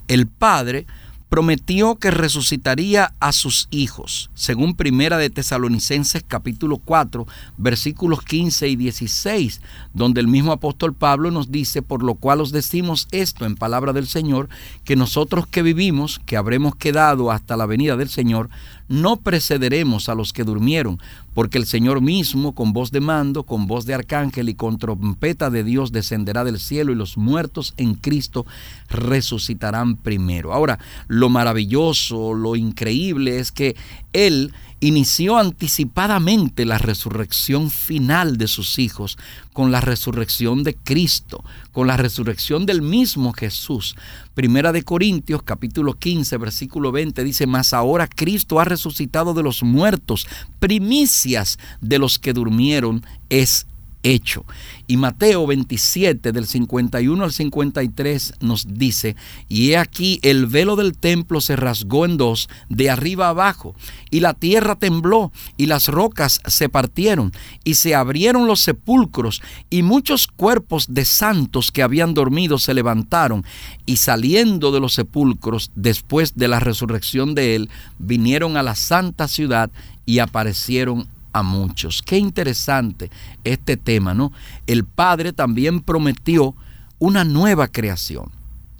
El 0.07 0.27
Padre 0.27 0.87
prometió 1.29 1.97
que 1.97 2.11
resucitaría 2.11 3.13
a 3.21 3.33
sus 3.33 3.69
hijos, 3.71 4.31
según 4.35 4.75
Primera 4.75 5.19
de 5.19 5.31
Tesalonicenses 5.31 6.25
capítulo 6.27 6.79
4, 6.79 7.27
versículos 7.59 8.23
15 8.23 8.69
y 8.69 8.77
16, 8.77 9.61
donde 9.93 10.21
el 10.21 10.29
mismo 10.29 10.53
apóstol 10.53 10.95
Pablo 10.95 11.31
nos 11.31 11.51
dice, 11.51 11.83
por 11.83 12.03
lo 12.03 12.15
cual 12.15 12.41
os 12.41 12.51
decimos 12.51 13.09
esto 13.11 13.45
en 13.45 13.57
palabra 13.57 13.93
del 13.93 14.07
Señor, 14.07 14.49
que 14.85 14.97
nosotros 14.97 15.47
que 15.47 15.63
vivimos, 15.63 16.21
que 16.25 16.37
habremos 16.37 16.77
quedado 16.77 17.31
hasta 17.31 17.57
la 17.57 17.67
venida 17.67 17.97
del 17.97 18.09
Señor, 18.09 18.49
no 18.89 19.17
precederemos 19.17 20.09
a 20.09 20.15
los 20.15 20.33
que 20.33 20.45
durmieron, 20.45 20.99
porque 21.35 21.59
el 21.59 21.67
Señor 21.67 22.01
mismo, 22.01 22.55
con 22.55 22.73
voz 22.73 22.91
de 22.91 23.01
mando, 23.01 23.45
con 23.45 23.67
voz 23.67 23.85
de 23.87 23.95
arcángel 23.95 24.49
y 24.49 24.55
con 24.55 24.79
trompeta 24.79 25.51
de 25.51 25.63
Dios, 25.63 25.93
descenderá 25.93 26.45
del 26.45 26.59
cielo 26.59 26.93
y 26.93 26.97
los 26.97 27.17
muertos 27.17 27.75
en 27.77 27.95
Cristo 27.95 28.47
resucitarán 28.89 29.97
primero. 29.97 30.53
Ahora, 30.53 30.79
lo 31.07 31.29
maravilloso, 31.29 32.35
lo 32.35 32.57
increíble 32.57 33.39
es 33.39 33.53
que 33.53 33.77
Él 34.13 34.53
inició 34.81 35.39
anticipadamente 35.39 36.65
la 36.65 36.79
resurrección 36.79 37.71
final 37.71 38.39
de 38.39 38.49
sus 38.49 38.79
hijos 38.79 39.19
con 39.53 39.73
la 39.73 39.81
resurrección 39.81 40.65
de 40.65 40.75
Cristo, 40.77 41.45
con 41.73 41.87
la 41.87 41.97
resurrección 41.97 42.67
del 42.67 42.83
mismo 42.83 43.33
Jesús. 43.33 43.97
Primera 44.35 44.73
de 44.73 44.83
Corintios 44.83 45.43
capítulo 45.43 45.95
15 45.95 46.37
versículo 46.37 46.93
20 46.93 47.25
dice, 47.25 47.47
mas 47.47 47.73
ahora 47.73 48.07
Cristo 48.09 48.61
ha 48.61 48.65
resucitado 48.65 49.35
de 49.35 49.43
los 49.43 49.63
muertos, 49.63 50.27
primicias 50.59 51.59
de 51.81 51.99
los 51.99 52.19
que 52.19 52.33
durmieron 52.33 53.05
es 53.31 53.67
hecho. 54.03 54.45
Y 54.87 54.97
Mateo 54.97 55.47
27 55.47 56.33
del 56.33 56.47
51 56.47 57.25
al 57.25 57.33
53 57.33 58.35
nos 58.41 58.67
dice, 58.75 59.17
y 59.49 59.71
he 59.71 59.79
aquí 59.79 60.19
el 60.23 60.47
velo 60.47 60.77
del 60.77 60.97
templo 60.97 61.41
se 61.41 61.57
rasgó 61.57 62.05
en 62.05 62.17
dos, 62.17 62.49
de 62.69 62.91
arriba 62.91 63.29
abajo, 63.29 63.75
y 64.11 64.21
la 64.21 64.35
tierra 64.35 64.77
tembló, 64.77 65.33
y 65.57 65.67
las 65.67 65.89
rocas 65.89 66.41
se 66.47 66.69
partieron, 66.69 67.33
y 67.65 67.75
se 67.75 67.95
abrieron 67.95 68.47
los 68.47 68.61
sepulcros, 68.61 69.43
y 69.71 69.83
muchos 69.83 70.27
cuerpos 70.27 70.87
de 70.89 71.05
santos 71.05 71.71
que 71.71 71.83
habían 71.83 72.15
dormido 72.15 72.59
se 72.59 72.75
levantaron, 72.75 73.45
y 73.85 73.97
saliendo 73.97 74.73
de 74.73 74.81
los 74.81 74.95
sepulcros, 74.95 75.71
después 75.75 76.37
de 76.37 76.49
la 76.49 76.61
resurrección 76.61 77.35
de 77.35 77.57
él, 77.57 77.71
vinieron 77.99 78.57
a 78.57 78.63
la 78.63 78.75
santa 78.75 79.29
ciudad 79.29 79.71
y 80.07 80.21
aparecieron 80.21 81.09
a 81.33 81.43
muchos. 81.43 82.03
Qué 82.03 82.19
interesante 82.19 83.11
este 83.45 83.77
tema, 83.77 84.15
¿no? 84.15 84.33
El 84.67 84.85
Padre 84.85 85.33
también 85.33 85.81
prometió 85.81 86.55
una 86.99 87.25
nueva 87.25 87.69
creación. 87.69 88.31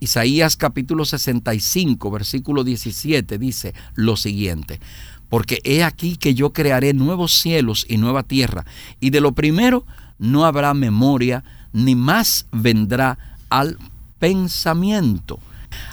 Isaías 0.01 0.57
capítulo 0.57 1.05
65, 1.05 2.11
versículo 2.11 2.63
17 2.63 3.39
dice 3.39 3.75
lo 3.95 4.17
siguiente, 4.17 4.81
porque 5.29 5.61
he 5.65 5.83
aquí 5.83 6.17
que 6.17 6.35
yo 6.35 6.53
crearé 6.53 6.95
nuevos 6.95 7.35
cielos 7.35 7.85
y 7.89 7.97
nueva 7.97 8.23
tierra, 8.23 8.65
y 9.01 9.11
de 9.11 9.21
lo 9.21 9.33
primero 9.33 9.85
no 10.19 10.45
habrá 10.45 10.73
memoria, 10.75 11.43
ni 11.73 11.95
más 11.95 12.47
vendrá 12.53 13.19
al 13.51 13.77
pensamiento. 14.19 15.41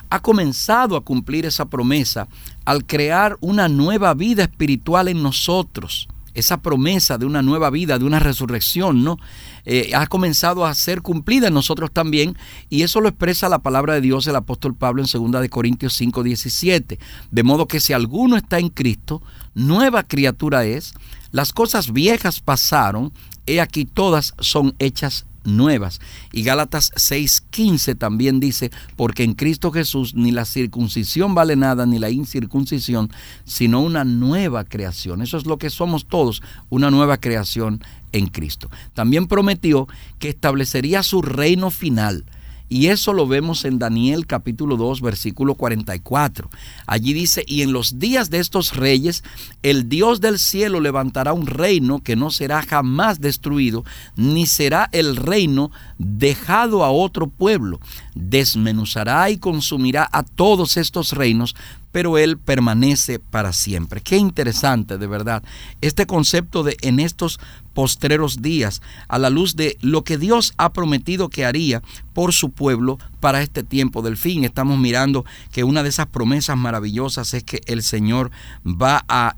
Ha 0.10 0.22
comenzado 0.22 0.96
a 0.96 1.02
cumplir 1.02 1.46
esa 1.46 1.66
promesa 1.66 2.28
al 2.64 2.86
crear 2.86 3.38
una 3.42 3.68
nueva 3.68 4.14
vida 4.14 4.44
espiritual 4.44 5.08
en 5.08 5.22
nosotros 5.22 6.08
esa 6.36 6.62
promesa 6.62 7.18
de 7.18 7.26
una 7.26 7.42
nueva 7.42 7.70
vida, 7.70 7.98
de 7.98 8.06
una 8.06 8.20
resurrección, 8.20 9.04
¿no? 9.04 9.18
Eh, 9.66 9.92
ha 9.96 10.08
comenzado 10.08 10.66
a 10.66 10.74
ser 10.74 11.02
cumplida 11.02 11.48
en 11.48 11.54
nosotros 11.54 11.92
también 11.92 12.38
y 12.70 12.84
eso 12.84 13.02
lo 13.02 13.10
expresa 13.10 13.50
la 13.50 13.60
palabra 13.60 13.96
de 13.96 14.02
Dios 14.02 14.28
el 14.28 14.36
apóstol 14.36 14.76
Pablo 14.76 15.04
en 15.04 15.32
2 15.32 15.42
de 15.42 15.50
Corintios 15.50 15.94
5, 15.94 16.24
17. 16.24 17.00
De 17.32 17.44
modo 17.44 17.68
que 17.68 17.80
si 17.80 17.94
alguno 17.94 18.38
está 18.38 18.60
en 18.60 18.70
Cristo, 18.70 19.22
nueva 19.54 20.04
criatura 20.04 20.66
es, 20.66 20.94
las 21.32 21.52
cosas 21.52 21.92
viejas 21.92 22.40
pasaron, 22.40 23.12
he 23.46 23.60
aquí 23.60 23.86
todas 23.86 24.34
son 24.40 24.76
hechas 24.80 25.26
nuevas. 25.46 26.00
Y 26.32 26.44
Gálatas 26.44 26.92
6:15 26.96 27.96
también 27.96 28.40
dice, 28.40 28.72
porque 28.96 29.24
en 29.24 29.34
Cristo 29.34 29.72
Jesús 29.72 30.16
ni 30.16 30.32
la 30.32 30.46
circuncisión 30.46 31.36
vale 31.36 31.56
nada, 31.56 31.86
ni 31.86 32.00
la 32.00 32.10
incircuncisión, 32.10 33.12
sino 33.46 33.82
una 33.82 34.04
nueva 34.04 34.64
creación. 34.64 35.22
Eso 35.22 35.38
es 35.38 35.46
lo 35.46 35.58
que 35.58 35.70
somos 35.70 36.06
todos, 36.06 36.42
una 36.70 36.92
nueva 36.92 37.18
creación 37.18 37.82
en 38.16 38.28
Cristo. 38.28 38.70
También 38.94 39.28
prometió 39.28 39.88
que 40.20 40.30
establecería 40.30 41.04
su 41.04 41.22
reino 41.22 41.72
final 41.72 42.26
y 42.68 42.88
eso 42.88 43.14
lo 43.14 43.28
vemos 43.28 43.64
en 43.64 43.78
Daniel 43.78 44.26
capítulo 44.26 44.76
2, 44.76 45.02
versículo 45.02 45.54
44. 45.54 46.50
Allí 46.88 47.14
dice, 47.14 47.44
y 47.46 47.62
en 47.62 47.74
los 47.74 48.00
días 48.00 48.32
de 48.32 48.40
estos 48.40 48.76
reyes, 48.76 49.24
el 49.62 49.88
Dios 49.88 50.20
del 50.20 50.40
cielo 50.40 50.80
levantará 50.80 51.34
un 51.34 51.46
reino 51.46 52.02
que 52.02 52.16
no 52.16 52.32
será 52.32 52.64
jamás 52.64 53.22
destruido, 53.22 53.86
ni 54.16 54.48
será 54.48 54.90
el 54.94 55.16
reino 55.16 55.70
dejado 56.00 56.84
a 56.84 56.90
otro 56.90 57.28
pueblo. 57.28 57.80
Desmenuzará 58.16 59.30
y 59.30 59.38
consumirá 59.38 60.10
a 60.12 60.24
todos 60.24 60.78
estos 60.78 61.12
reinos, 61.12 61.56
pero 61.96 62.18
Él 62.18 62.38
permanece 62.38 63.20
para 63.20 63.54
siempre. 63.54 64.02
Qué 64.02 64.18
interesante, 64.18 64.98
de 64.98 65.08
verdad, 65.08 65.42
este 65.80 66.06
concepto 66.06 66.62
de 66.62 66.76
en 66.82 67.00
estos 67.00 67.40
postreros 67.74 68.42
días, 68.42 68.82
a 69.08 69.18
la 69.18 69.30
luz 69.30 69.56
de 69.56 69.78
lo 69.80 70.04
que 70.04 70.18
Dios 70.18 70.54
ha 70.58 70.74
prometido 70.74 71.30
que 71.30 71.46
haría 71.46 71.82
por 72.12 72.34
su 72.34 72.52
pueblo 72.52 73.00
para 73.22 73.42
este 73.42 73.64
tiempo 73.64 74.02
del 74.02 74.18
fin. 74.18 74.44
Estamos 74.44 74.78
mirando 74.78 75.24
que 75.54 75.64
una 75.64 75.84
de 75.84 75.90
esas 75.90 76.08
promesas 76.08 76.58
maravillosas 76.58 77.34
es 77.34 77.46
que 77.46 77.62
el 77.66 77.82
Señor 77.82 78.30
va 78.66 79.06
a 79.08 79.38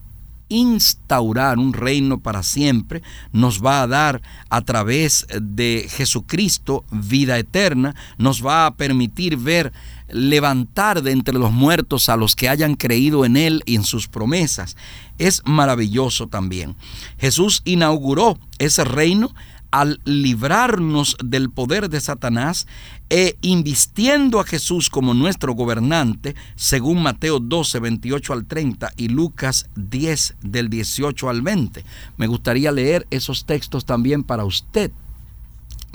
instaurar 0.49 1.57
un 1.57 1.73
reino 1.73 2.19
para 2.19 2.43
siempre, 2.43 3.01
nos 3.31 3.63
va 3.63 3.81
a 3.81 3.87
dar 3.87 4.21
a 4.49 4.61
través 4.61 5.27
de 5.41 5.87
Jesucristo 5.89 6.85
vida 6.91 7.37
eterna, 7.37 7.95
nos 8.17 8.45
va 8.45 8.65
a 8.65 8.75
permitir 8.75 9.37
ver 9.37 9.73
levantar 10.09 11.01
de 11.01 11.11
entre 11.11 11.37
los 11.37 11.51
muertos 11.51 12.09
a 12.09 12.15
los 12.15 12.35
que 12.35 12.49
hayan 12.49 12.75
creído 12.75 13.25
en 13.25 13.35
Él 13.35 13.61
y 13.65 13.75
en 13.75 13.83
sus 13.83 14.07
promesas. 14.07 14.77
Es 15.17 15.41
maravilloso 15.45 16.27
también. 16.27 16.75
Jesús 17.17 17.61
inauguró 17.65 18.39
ese 18.57 18.83
reino 18.83 19.33
al 19.71 19.99
librarnos 20.05 21.17
del 21.23 21.49
poder 21.49 21.89
de 21.89 22.01
Satanás 22.01 22.67
e 23.09 23.37
invistiendo 23.41 24.39
a 24.39 24.43
Jesús 24.43 24.89
como 24.89 25.13
nuestro 25.13 25.53
gobernante, 25.53 26.35
según 26.55 27.01
Mateo 27.01 27.39
12, 27.39 27.79
28 27.79 28.33
al 28.33 28.45
30 28.45 28.91
y 28.97 29.07
Lucas 29.09 29.69
10 29.75 30.35
del 30.41 30.69
18 30.69 31.29
al 31.29 31.41
20. 31.41 31.83
Me 32.17 32.27
gustaría 32.27 32.71
leer 32.71 33.07
esos 33.09 33.45
textos 33.45 33.85
también 33.85 34.23
para 34.23 34.45
usted. 34.45 34.91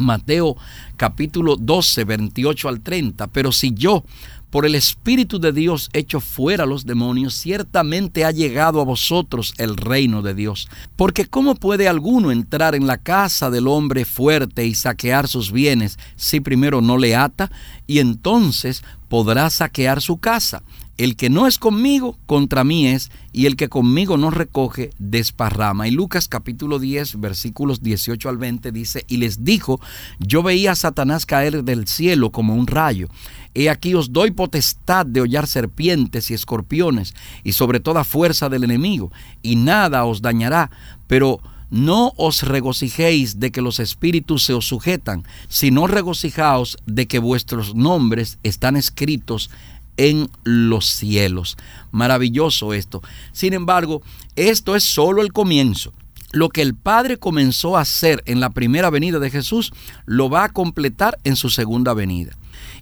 Mateo 0.02 0.56
capítulo 0.97 1.56
12, 1.56 2.04
28 2.04 2.68
al 2.68 2.80
30. 2.80 3.26
Pero 3.28 3.52
si 3.52 3.73
yo, 3.75 4.04
por 4.52 4.66
el 4.66 4.75
Espíritu 4.75 5.38
de 5.38 5.50
Dios 5.50 5.88
hecho 5.94 6.21
fuera 6.21 6.66
los 6.66 6.85
demonios, 6.85 7.32
ciertamente 7.32 8.26
ha 8.26 8.30
llegado 8.30 8.82
a 8.82 8.85
vosotros 8.85 9.54
el 9.56 9.78
reino 9.78 10.21
de 10.21 10.35
Dios. 10.35 10.68
Porque 10.94 11.25
¿cómo 11.25 11.54
puede 11.54 11.88
alguno 11.88 12.30
entrar 12.30 12.75
en 12.75 12.87
la 12.87 12.99
casa 12.99 13.49
del 13.49 13.66
hombre 13.66 14.04
fuerte 14.04 14.66
y 14.66 14.75
saquear 14.75 15.26
sus 15.26 15.52
bienes 15.52 15.99
si 16.16 16.40
primero 16.40 16.82
no 16.82 16.99
le 16.99 17.16
ata? 17.16 17.50
Y 17.87 18.00
entonces 18.00 18.85
podrá 19.09 19.49
saquear 19.49 20.02
su 20.02 20.18
casa. 20.18 20.62
El 21.02 21.16
que 21.16 21.30
no 21.30 21.49
es 21.49 21.59
conmigo, 21.59 22.16
contra 22.26 22.62
mí 22.62 22.87
es, 22.87 23.11
y 23.32 23.47
el 23.47 23.56
que 23.56 23.68
conmigo 23.68 24.16
no 24.18 24.30
recoge, 24.30 24.90
desparrama. 25.00 25.88
Y 25.88 25.90
Lucas 25.90 26.28
capítulo 26.28 26.78
10, 26.78 27.18
versículos 27.18 27.82
18 27.82 28.28
al 28.28 28.38
20 28.38 28.71
dice, 28.71 29.04
y 29.09 29.16
les 29.16 29.42
dijo, 29.42 29.80
yo 30.21 30.44
veía 30.44 30.71
a 30.71 30.76
Satanás 30.76 31.26
caer 31.26 31.64
del 31.64 31.88
cielo 31.88 32.30
como 32.30 32.54
un 32.54 32.68
rayo. 32.68 33.09
He 33.52 33.68
aquí 33.68 33.94
os 33.94 34.12
doy 34.12 34.30
potestad 34.30 35.04
de 35.04 35.23
hollar 35.23 35.49
serpientes 35.49 36.30
y 36.30 36.35
escorpiones, 36.35 37.16
y 37.42 37.54
sobre 37.54 37.80
toda 37.80 38.04
fuerza 38.04 38.49
del 38.49 38.62
enemigo, 38.62 39.11
y 39.42 39.56
nada 39.56 40.04
os 40.04 40.23
dañará, 40.23 40.71
pero 41.09 41.40
no 41.73 42.12
os 42.16 42.42
regocijéis 42.42 43.40
de 43.40 43.50
que 43.50 43.62
los 43.62 43.80
espíritus 43.80 44.44
se 44.44 44.52
os 44.52 44.66
sujetan, 44.66 45.25
sino 45.49 45.87
regocijaos 45.88 46.76
de 46.87 47.09
que 47.09 47.18
vuestros 47.18 47.75
nombres 47.75 48.38
están 48.42 48.76
escritos 48.76 49.50
en 49.96 50.30
los 50.44 50.87
cielos. 50.87 51.56
Maravilloso 51.90 52.72
esto. 52.72 53.02
Sin 53.32 53.52
embargo, 53.52 54.02
esto 54.37 54.76
es 54.76 54.84
solo 54.84 55.22
el 55.22 55.32
comienzo. 55.32 55.92
Lo 56.32 56.49
que 56.49 56.62
el 56.62 56.75
Padre 56.75 57.18
comenzó 57.18 57.76
a 57.76 57.82
hacer 57.82 58.22
en 58.25 58.40
la 58.40 58.50
primera 58.50 58.88
venida 58.88 59.18
de 59.18 59.30
Jesús, 59.30 59.72
lo 60.06 60.30
va 60.30 60.44
a 60.44 60.49
completar 60.49 61.18
en 61.25 61.37
su 61.37 61.50
segunda 61.50 61.92
venida. 61.92 62.37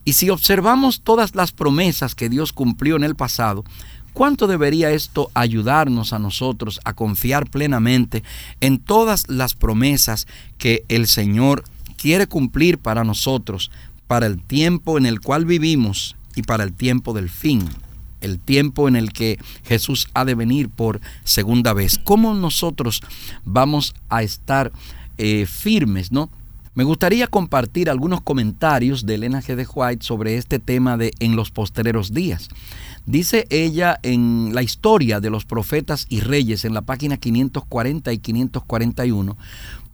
Y 0.04 0.12
si 0.12 0.30
observamos 0.30 1.02
todas 1.02 1.34
las 1.34 1.50
promesas 1.52 2.14
que 2.14 2.28
Dios 2.28 2.52
cumplió 2.52 2.94
en 2.94 3.02
el 3.02 3.16
pasado, 3.16 3.64
¿cuánto 4.12 4.46
debería 4.46 4.92
esto 4.92 5.30
ayudarnos 5.34 6.12
a 6.12 6.20
nosotros 6.20 6.80
a 6.84 6.94
confiar 6.94 7.50
plenamente 7.50 8.22
en 8.60 8.78
todas 8.78 9.28
las 9.28 9.54
promesas 9.54 10.28
que 10.56 10.84
el 10.88 11.08
Señor 11.08 11.64
quiere 11.96 12.28
cumplir 12.28 12.78
para 12.78 13.04
nosotros, 13.04 13.70
para 14.06 14.26
el 14.26 14.40
tiempo 14.42 14.96
en 14.96 15.06
el 15.06 15.20
cual 15.20 15.44
vivimos 15.44 16.16
y 16.40 16.42
para 16.42 16.64
el 16.64 16.72
tiempo 16.72 17.12
del 17.12 17.28
fin, 17.28 17.68
el 18.20 18.38
tiempo 18.38 18.88
en 18.88 18.96
el 18.96 19.12
que 19.12 19.38
Jesús 19.64 20.08
ha 20.14 20.24
de 20.24 20.34
venir 20.34 20.68
por 20.68 21.00
segunda 21.24 21.72
vez. 21.72 21.98
¿Cómo 22.02 22.34
nosotros 22.34 23.02
vamos 23.44 23.94
a 24.08 24.22
estar 24.22 24.72
eh, 25.18 25.46
firmes, 25.46 26.12
no? 26.12 26.30
Me 26.80 26.84
gustaría 26.84 27.26
compartir 27.26 27.90
algunos 27.90 28.22
comentarios 28.22 29.04
de 29.04 29.16
Elena 29.16 29.42
G. 29.42 29.54
de 29.54 29.66
White 29.70 30.02
sobre 30.02 30.38
este 30.38 30.58
tema 30.58 30.96
de 30.96 31.12
en 31.20 31.36
los 31.36 31.50
postreros 31.50 32.14
días. 32.14 32.48
Dice 33.04 33.46
ella 33.50 34.00
en 34.02 34.54
la 34.54 34.62
historia 34.62 35.20
de 35.20 35.28
los 35.28 35.44
profetas 35.44 36.06
y 36.08 36.20
reyes 36.20 36.64
en 36.64 36.72
la 36.72 36.80
página 36.80 37.18
540 37.18 38.14
y 38.14 38.18
541, 38.18 39.36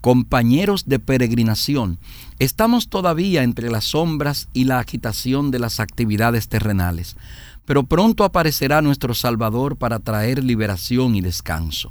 compañeros 0.01 0.87
de 0.87 1.01
peregrinación, 1.01 1.99
estamos 2.39 2.89
todavía 2.89 3.43
entre 3.43 3.69
las 3.69 3.87
sombras 3.87 4.49
y 4.53 4.63
la 4.63 4.79
agitación 4.79 5.51
de 5.51 5.59
las 5.59 5.81
actividades 5.81 6.47
terrenales, 6.47 7.17
pero 7.65 7.83
pronto 7.83 8.23
aparecerá 8.23 8.81
nuestro 8.81 9.13
Salvador 9.13 9.75
para 9.75 9.99
traer 9.99 10.45
liberación 10.45 11.17
y 11.17 11.21
descanso. 11.21 11.91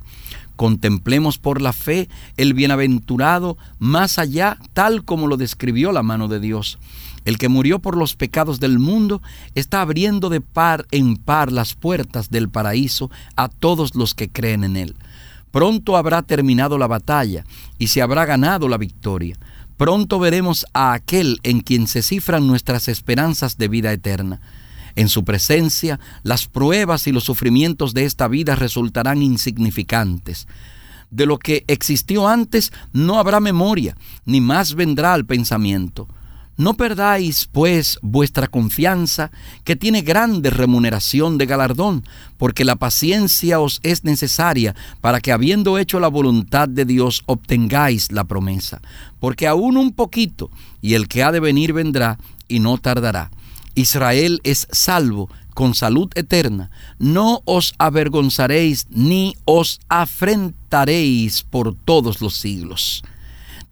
Contemplemos 0.56 1.38
por 1.38 1.62
la 1.62 1.74
fe 1.74 2.10
el 2.38 2.54
bienaventurado 2.54 3.58
más 3.80 4.20
allá, 4.20 4.58
tal 4.74 5.04
como 5.04 5.28
lo 5.28 5.38
describió 5.38 5.92
la 5.92 6.04
mano 6.04 6.28
de 6.28 6.40
Dios. 6.40 6.80
El 7.26 7.38
que 7.38 7.50
murió 7.50 7.80
por 7.80 7.98
los 7.98 8.16
pecados 8.16 8.60
del 8.60 8.78
mundo 8.80 9.22
está 9.56 9.82
abriendo 9.82 10.30
de 10.30 10.42
par 10.42 10.86
en 10.92 11.18
par 11.18 11.52
las 11.52 11.74
puertas 11.74 12.30
del 12.30 12.50
paraíso 12.50 13.10
a 13.36 13.50
todos 13.50 13.96
los 13.96 14.14
que 14.14 14.30
creen 14.30 14.64
en 14.64 14.78
él. 14.78 14.96
Pronto 15.52 15.98
habrá 15.98 16.22
terminado 16.22 16.78
la 16.78 16.88
batalla 16.88 17.46
y 17.80 17.88
se 17.88 18.02
habrá 18.02 18.26
ganado 18.26 18.68
la 18.68 18.78
victoria. 18.78 19.38
Pronto 19.78 20.20
veremos 20.20 20.66
a 20.74 20.94
aquel 20.94 21.40
en 21.44 21.62
quien 21.62 21.88
se 21.88 22.02
cifran 22.02 22.48
nuestras 22.48 22.88
esperanzas 22.88 23.58
de 23.58 23.68
vida 23.68 23.92
eterna. 23.92 24.40
En 24.96 25.10
su 25.10 25.24
presencia, 25.24 26.00
las 26.24 26.48
pruebas 26.48 27.08
y 27.08 27.12
los 27.12 27.26
sufrimientos 27.26 27.94
de 27.94 28.06
esta 28.06 28.28
vida 28.28 28.56
resultarán 28.56 29.22
insignificantes. 29.22 30.48
De 31.12 31.26
lo 31.26 31.38
que 31.38 31.66
existió 31.68 32.28
antes 32.28 32.72
no 32.94 33.20
habrá 33.20 33.40
memoria, 33.40 33.96
ni 34.26 34.42
más 34.42 34.76
vendrá 34.76 35.14
al 35.14 35.26
pensamiento. 35.26 36.08
No 36.58 36.76
perdáis, 36.76 37.50
pues, 37.52 38.00
vuestra 38.02 38.48
confianza, 38.48 39.30
que 39.66 39.76
tiene 39.76 40.02
grande 40.02 40.50
remuneración 40.50 41.38
de 41.38 41.46
galardón, 41.46 42.06
porque 42.38 42.64
la 42.64 42.78
paciencia 42.78 43.60
os 43.60 43.82
es 43.84 44.06
necesaria 44.06 44.74
para 45.02 45.20
que, 45.20 45.34
habiendo 45.34 45.78
hecho 45.78 46.00
la 46.00 46.08
voluntad 46.08 46.70
de 46.70 46.86
Dios, 46.86 47.24
obtengáis 47.26 48.14
la 48.14 48.24
promesa. 48.24 48.82
Porque 49.20 49.48
aún 49.48 49.76
un 49.76 49.92
poquito, 49.92 50.50
y 50.82 50.94
el 50.94 51.10
que 51.10 51.24
ha 51.24 51.34
de 51.34 51.42
venir 51.42 51.74
vendrá, 51.74 52.18
y 52.48 52.60
no 52.60 52.78
tardará. 52.78 53.32
Israel 53.76 54.40
es 54.44 54.68
salvo 54.72 55.30
con 55.54 55.74
salud 55.74 56.10
eterna. 56.16 56.70
No 57.00 57.42
os 57.46 57.74
avergonzaréis 57.78 58.88
ni 58.90 59.36
os 59.46 59.80
afrentaréis 59.88 61.44
por 61.44 61.76
todos 61.76 62.22
los 62.22 62.36
siglos. 62.36 63.04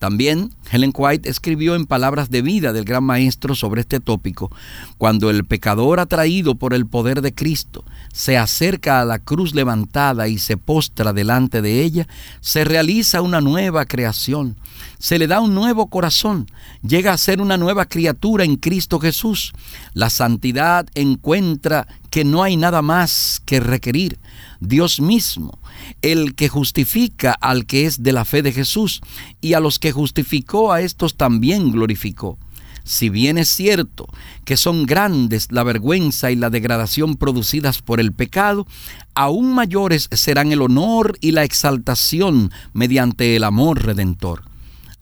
También 0.04 0.52
Helen 0.70 0.92
White 0.94 1.30
escribió 1.30 1.76
en 1.76 1.86
Palabras 1.86 2.30
de 2.30 2.42
Vida 2.42 2.74
del 2.74 2.84
Gran 2.84 3.06
Maestro 3.06 3.56
sobre 3.56 3.80
este 3.80 4.02
tópico, 4.02 4.52
cuando 4.98 5.30
el 5.30 5.46
pecador 5.46 6.02
atraído 6.02 6.56
por 6.56 6.74
el 6.74 6.86
poder 6.86 7.22
de 7.22 7.34
Cristo 7.34 7.86
se 8.12 8.38
acerca 8.38 9.00
a 9.00 9.06
la 9.06 9.20
cruz 9.20 9.56
levantada 9.56 10.28
y 10.28 10.40
se 10.40 10.58
postra 10.58 11.14
delante 11.14 11.62
de 11.62 11.82
ella, 11.84 12.06
se 12.42 12.66
realiza 12.66 13.22
una 13.22 13.40
nueva 13.40 13.86
creación, 13.86 14.58
se 15.00 15.18
le 15.18 15.28
da 15.28 15.40
un 15.40 15.56
nuevo 15.56 15.88
corazón, 15.88 16.52
llega 16.86 17.14
a 17.14 17.18
ser 17.18 17.40
una 17.40 17.56
nueva 17.56 17.86
criatura 17.86 18.44
en 18.44 18.58
Cristo 18.58 19.00
Jesús. 19.00 19.54
La 19.94 20.10
santidad 20.10 20.86
encuentra 20.96 21.88
que 22.14 22.24
no 22.24 22.44
hay 22.44 22.58
nada 22.58 22.84
más 22.84 23.42
que 23.44 23.60
requerir. 23.60 24.20
Dios 24.60 25.02
mismo, 25.02 25.58
el 26.04 26.36
que 26.36 26.48
justifica 26.48 27.32
al 27.32 27.66
que 27.66 27.88
es 27.88 28.04
de 28.04 28.12
la 28.12 28.24
fe 28.24 28.44
de 28.44 28.52
Jesús, 28.52 29.02
y 29.42 29.54
a 29.54 29.60
los 29.60 29.80
que 29.80 29.92
justificó 29.92 30.72
a 30.72 30.82
estos 30.82 31.18
también 31.18 31.72
glorificó. 31.72 32.38
Si 32.84 33.10
bien 33.10 33.40
es 33.40 33.50
cierto 33.50 34.06
que 34.46 34.58
son 34.58 34.86
grandes 34.86 35.52
la 35.52 35.64
vergüenza 35.64 36.30
y 36.30 36.36
la 36.36 36.52
degradación 36.52 37.16
producidas 37.16 37.82
por 37.82 38.00
el 38.00 38.12
pecado, 38.12 38.68
aún 39.16 39.52
mayores 39.52 40.08
serán 40.12 40.52
el 40.52 40.62
honor 40.62 41.18
y 41.20 41.32
la 41.32 41.44
exaltación 41.44 42.52
mediante 42.74 43.36
el 43.36 43.44
amor 43.44 43.84
redentor. 43.84 44.53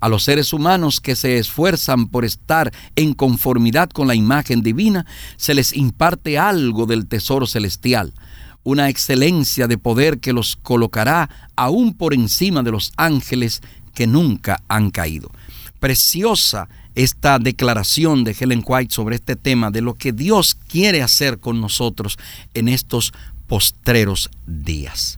A 0.01 0.09
los 0.09 0.23
seres 0.23 0.51
humanos 0.51 0.99
que 0.99 1.15
se 1.15 1.37
esfuerzan 1.37 2.07
por 2.07 2.25
estar 2.25 2.73
en 2.95 3.13
conformidad 3.13 3.89
con 3.89 4.07
la 4.07 4.15
imagen 4.15 4.61
divina, 4.61 5.05
se 5.37 5.53
les 5.53 5.73
imparte 5.73 6.37
algo 6.37 6.87
del 6.87 7.07
tesoro 7.07 7.45
celestial, 7.45 8.13
una 8.63 8.89
excelencia 8.89 9.67
de 9.67 9.77
poder 9.77 10.19
que 10.19 10.33
los 10.33 10.55
colocará 10.55 11.29
aún 11.55 11.93
por 11.93 12.13
encima 12.13 12.63
de 12.63 12.71
los 12.71 12.91
ángeles 12.97 13.61
que 13.93 14.07
nunca 14.07 14.61
han 14.67 14.89
caído. 14.89 15.31
Preciosa 15.79 16.67
esta 16.95 17.39
declaración 17.39 18.23
de 18.23 18.35
Helen 18.37 18.63
White 18.65 18.93
sobre 18.93 19.15
este 19.15 19.35
tema 19.35 19.71
de 19.71 19.81
lo 19.81 19.93
que 19.93 20.11
Dios 20.11 20.55
quiere 20.55 21.01
hacer 21.01 21.39
con 21.39 21.61
nosotros 21.61 22.17
en 22.53 22.67
estos 22.67 23.13
postreros 23.47 24.29
días. 24.45 25.17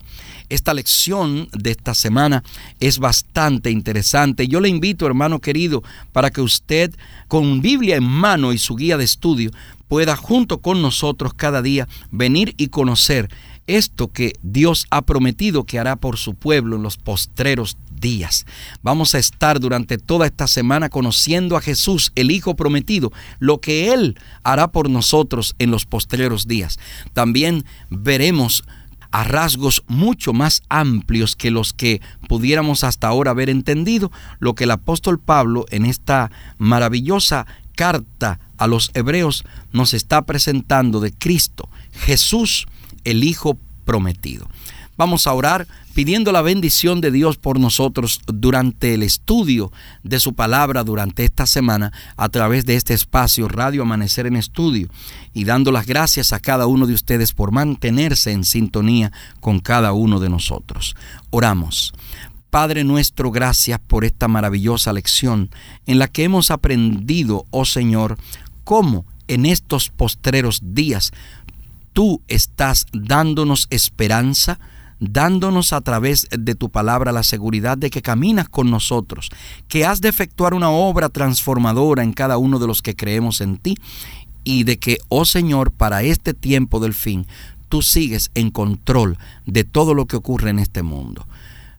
Esta 0.49 0.73
lección 0.73 1.47
de 1.51 1.71
esta 1.71 1.93
semana 1.93 2.43
es 2.79 2.99
bastante 2.99 3.71
interesante. 3.71 4.47
Yo 4.47 4.59
le 4.59 4.69
invito, 4.69 5.05
hermano 5.05 5.39
querido, 5.39 5.83
para 6.11 6.31
que 6.31 6.41
usted 6.41 6.93
con 7.27 7.61
Biblia 7.61 7.95
en 7.95 8.03
mano 8.03 8.53
y 8.53 8.57
su 8.57 8.75
guía 8.75 8.97
de 8.97 9.03
estudio 9.03 9.51
pueda 9.87 10.15
junto 10.15 10.59
con 10.59 10.81
nosotros 10.81 11.33
cada 11.33 11.61
día 11.61 11.87
venir 12.09 12.55
y 12.57 12.67
conocer 12.67 13.29
esto 13.67 14.11
que 14.11 14.33
Dios 14.41 14.87
ha 14.89 15.03
prometido 15.03 15.65
que 15.65 15.79
hará 15.79 15.95
por 15.95 16.17
su 16.17 16.35
pueblo 16.35 16.75
en 16.75 16.83
los 16.83 16.97
postreros 16.97 17.77
días. 17.91 18.45
Vamos 18.81 19.15
a 19.15 19.19
estar 19.19 19.59
durante 19.59 19.97
toda 19.97 20.25
esta 20.25 20.47
semana 20.47 20.89
conociendo 20.89 21.55
a 21.55 21.61
Jesús, 21.61 22.11
el 22.15 22.31
Hijo 22.31 22.55
prometido, 22.55 23.11
lo 23.39 23.61
que 23.61 23.93
Él 23.93 24.19
hará 24.43 24.71
por 24.71 24.89
nosotros 24.89 25.55
en 25.59 25.71
los 25.71 25.85
postreros 25.85 26.47
días. 26.47 26.79
También 27.13 27.63
veremos 27.89 28.63
a 29.13 29.23
rasgos 29.23 29.83
mucho 29.87 30.33
más 30.33 30.63
amplios 30.69 31.35
que 31.35 31.51
los 31.51 31.71
que 31.71 32.01
pudiéramos 32.27 32.83
hasta 32.83 33.07
ahora 33.07 33.29
haber 33.29 33.47
entendido 33.51 34.11
lo 34.39 34.55
que 34.55 34.63
el 34.63 34.71
apóstol 34.71 35.19
Pablo 35.19 35.65
en 35.69 35.85
esta 35.85 36.31
maravillosa 36.57 37.45
carta 37.75 38.39
a 38.57 38.65
los 38.65 38.89
hebreos 38.95 39.45
nos 39.71 39.93
está 39.93 40.23
presentando 40.23 40.99
de 40.99 41.13
Cristo, 41.13 41.69
Jesús, 41.91 42.65
el 43.03 43.23
Hijo 43.23 43.59
prometido. 43.85 44.47
Vamos 44.97 45.27
a 45.27 45.33
orar 45.33 45.67
pidiendo 45.93 46.31
la 46.31 46.41
bendición 46.41 47.01
de 47.01 47.11
Dios 47.11 47.37
por 47.37 47.59
nosotros 47.59 48.21
durante 48.25 48.93
el 48.93 49.03
estudio 49.03 49.71
de 50.03 50.19
su 50.19 50.33
palabra 50.33 50.83
durante 50.83 51.23
esta 51.23 51.45
semana 51.45 51.91
a 52.17 52.29
través 52.29 52.65
de 52.65 52.75
este 52.75 52.93
espacio 52.93 53.47
Radio 53.47 53.83
Amanecer 53.83 54.25
en 54.25 54.35
Estudio 54.35 54.89
y 55.33 55.45
dando 55.45 55.71
las 55.71 55.85
gracias 55.85 56.33
a 56.33 56.39
cada 56.39 56.67
uno 56.67 56.87
de 56.87 56.93
ustedes 56.93 57.33
por 57.33 57.51
mantenerse 57.51 58.31
en 58.31 58.43
sintonía 58.43 59.11
con 59.39 59.59
cada 59.59 59.93
uno 59.93 60.19
de 60.19 60.29
nosotros. 60.29 60.95
Oramos. 61.29 61.93
Padre 62.49 62.83
nuestro, 62.83 63.31
gracias 63.31 63.79
por 63.79 64.05
esta 64.05 64.27
maravillosa 64.27 64.93
lección 64.93 65.49
en 65.87 65.97
la 65.97 66.07
que 66.07 66.23
hemos 66.23 66.51
aprendido, 66.51 67.45
oh 67.49 67.65
Señor, 67.65 68.17
cómo 68.63 69.05
en 69.27 69.45
estos 69.47 69.89
postreros 69.89 70.61
días 70.63 71.11
tú 71.93 72.21
estás 72.27 72.85
dándonos 72.91 73.67
esperanza, 73.69 74.59
dándonos 74.99 75.73
a 75.73 75.81
través 75.81 76.27
de 76.31 76.55
tu 76.55 76.69
palabra 76.69 77.11
la 77.11 77.23
seguridad 77.23 77.77
de 77.77 77.89
que 77.89 78.01
caminas 78.01 78.49
con 78.49 78.71
nosotros, 78.71 79.29
que 79.67 79.85
has 79.85 80.01
de 80.01 80.09
efectuar 80.09 80.53
una 80.53 80.69
obra 80.69 81.09
transformadora 81.09 82.03
en 82.03 82.13
cada 82.13 82.37
uno 82.37 82.59
de 82.59 82.67
los 82.67 82.81
que 82.81 82.95
creemos 82.95 83.41
en 83.41 83.57
ti 83.57 83.77
y 84.43 84.63
de 84.63 84.77
que, 84.77 84.97
oh 85.09 85.25
Señor, 85.25 85.71
para 85.71 86.03
este 86.03 86.33
tiempo 86.33 86.79
del 86.79 86.93
fin, 86.93 87.27
tú 87.69 87.81
sigues 87.81 88.31
en 88.35 88.51
control 88.51 89.17
de 89.45 89.63
todo 89.63 89.93
lo 89.93 90.05
que 90.05 90.15
ocurre 90.15 90.49
en 90.49 90.59
este 90.59 90.83
mundo. 90.83 91.25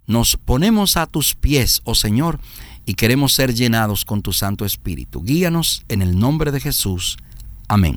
Nos 0.07 0.37
ponemos 0.37 0.96
a 0.96 1.07
tus 1.07 1.35
pies, 1.35 1.81
oh 1.85 1.94
Señor, 1.94 2.40
y 2.87 2.94
queremos 2.94 3.33
ser 3.33 3.55
llenados 3.55 4.05
con 4.05 4.20
tu 4.20 4.33
Santo 4.33 4.64
Espíritu. 4.64 5.22
Guíanos 5.22 5.85
en 5.88 6.03
el 6.03 6.18
nombre 6.18 6.53
de 6.53 6.61
Jesús. 6.61 7.16
Amén. 7.68 7.96